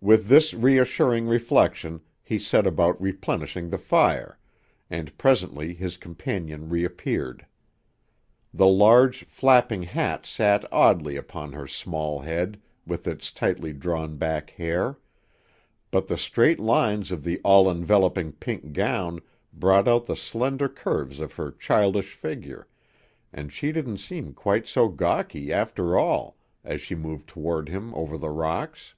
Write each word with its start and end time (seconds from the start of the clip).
With 0.00 0.28
this 0.28 0.54
reassuring 0.54 1.26
reflection 1.26 2.02
he 2.22 2.38
set 2.38 2.68
about 2.68 3.02
replenishing 3.02 3.68
the 3.68 3.78
fire, 3.78 4.38
and 4.88 5.18
presently 5.18 5.74
his 5.74 5.96
companion 5.96 6.68
reappeared. 6.68 7.44
The 8.54 8.68
large, 8.68 9.24
flapping 9.24 9.82
hat 9.82 10.24
sat 10.24 10.64
oddly 10.72 11.16
upon 11.16 11.50
her 11.52 11.66
small 11.66 12.20
head 12.20 12.60
with 12.86 13.08
its 13.08 13.32
tightly 13.32 13.72
drawn 13.72 14.16
back 14.16 14.50
hair, 14.50 14.98
but 15.90 16.06
the 16.06 16.16
straight 16.16 16.60
lines 16.60 17.10
of 17.10 17.24
the 17.24 17.40
all 17.42 17.68
enveloping 17.68 18.30
pink 18.34 18.72
gown 18.72 19.18
brought 19.52 19.88
out 19.88 20.06
the 20.06 20.14
slender 20.14 20.68
curves 20.68 21.18
of 21.18 21.32
her 21.34 21.50
childish 21.50 22.14
figure, 22.14 22.68
and 23.32 23.52
she 23.52 23.72
didn't 23.72 23.98
seem 23.98 24.32
quite 24.32 24.68
so 24.68 24.86
gawky, 24.86 25.52
after 25.52 25.98
all, 25.98 26.36
as 26.62 26.80
she 26.80 26.94
moved 26.94 27.26
toward 27.28 27.68
him 27.68 27.92
over 27.96 28.16
the 28.16 28.30
rocks. 28.30 28.94